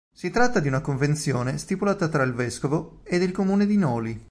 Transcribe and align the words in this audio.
Si 0.11 0.31
tratta 0.31 0.59
di 0.59 0.67
una 0.67 0.81
convenzione 0.81 1.59
stipulata 1.59 2.07
tra 2.09 2.23
il 2.23 2.33
vescovo 2.33 3.01
ed 3.03 3.21
il 3.21 3.31
Comune 3.31 3.67
di 3.67 3.77
Noli. 3.77 4.19